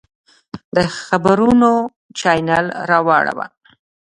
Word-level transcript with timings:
د 0.75 0.77
خبرونو 0.99 1.71
چاینل 2.19 2.65
راواړوه! 2.89 3.45